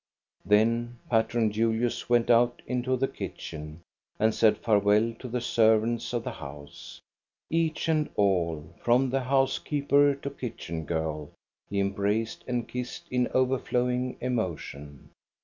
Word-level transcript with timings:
Then 0.43 0.97
Patron 1.11 1.51
Julius 1.51 2.09
went 2.09 2.31
out 2.31 2.63
into 2.65 2.97
the 2.97 3.07
kitchen 3.07 3.81
and 4.17 4.33
said 4.33 4.57
farewell 4.57 5.13
to 5.19 5.27
the 5.27 5.41
servants 5.41 6.11
of 6.11 6.23
the 6.23 6.31
house. 6.31 6.99
Each 7.51 7.87
and 7.87 8.09
all, 8.15 8.73
from 8.81 9.11
the 9.11 9.21
housekeeper 9.21 10.15
to 10.15 10.29
kitchen 10.31 10.85
girl, 10.85 11.29
he 11.69 11.79
embraced 11.79 12.43
and 12.47 12.67
kissed 12.67 13.07
in 13.11 13.27
overflowing 13.27 14.17
emotion. 14.21 15.11